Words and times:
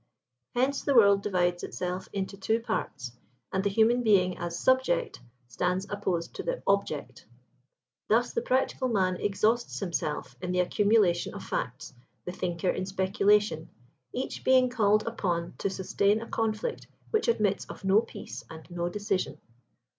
Hence 0.55 0.81
the 0.81 0.95
world 0.95 1.21
divides 1.21 1.61
itself 1.61 2.09
into 2.11 2.35
two 2.35 2.59
parts, 2.59 3.11
and 3.53 3.63
the 3.63 3.69
human 3.69 4.01
being 4.01 4.35
as 4.35 4.57
subject, 4.57 5.21
stands 5.47 5.85
opposed 5.91 6.33
to 6.33 6.41
the 6.41 6.63
object. 6.65 7.27
Thus 8.09 8.33
the 8.33 8.41
practical 8.41 8.87
man 8.87 9.17
exhausts 9.17 9.77
himself 9.79 10.35
in 10.41 10.53
the 10.53 10.59
accumulation 10.59 11.35
of 11.35 11.43
facts, 11.43 11.93
the 12.25 12.31
thinker 12.31 12.71
in 12.71 12.87
speculation; 12.87 13.69
each 14.11 14.43
being 14.43 14.69
called 14.71 15.05
upon 15.05 15.53
to 15.59 15.69
sustain 15.69 16.19
a 16.19 16.27
conflict 16.27 16.87
which 17.11 17.27
admits 17.27 17.65
of 17.65 17.83
no 17.85 18.01
peace 18.01 18.43
and 18.49 18.67
no 18.71 18.89
decision. 18.89 19.37